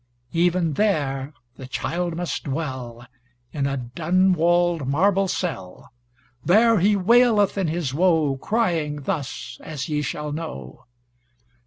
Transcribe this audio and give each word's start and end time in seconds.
Even 0.33 0.73
there 0.73 1.31
the 1.57 1.67
Childe 1.67 2.15
must 2.15 2.45
dwell 2.45 3.05
In 3.53 3.67
a 3.67 3.77
dun 3.77 4.33
walled 4.33 4.87
marble 4.87 5.27
cell. 5.27 5.93
There 6.43 6.79
he 6.79 6.95
waileth 6.95 7.55
in 7.55 7.67
his 7.67 7.93
woe 7.93 8.35
Crying 8.37 9.01
thus 9.03 9.59
as 9.63 9.89
ye 9.89 10.01
shall 10.01 10.31
know. 10.31 10.85